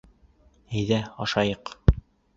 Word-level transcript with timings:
Әйҙә, 0.79 0.99
ашайыҡ. 1.27 1.75